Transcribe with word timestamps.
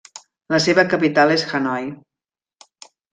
La 0.53 0.59
seva 0.67 0.85
capital 0.93 1.33
és 1.35 1.43
Hanoi. 1.49 1.85